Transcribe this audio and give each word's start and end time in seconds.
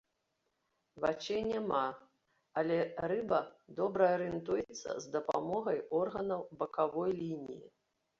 Вачэй 1.01 1.41
няма, 1.49 1.81
але 2.61 2.77
рыба 3.11 3.41
добра 3.79 4.07
арыентуецца 4.15 4.89
з 5.05 5.13
дапамогай 5.17 5.77
органаў 5.99 6.41
бакавой 6.63 7.11
лініі. 7.21 7.61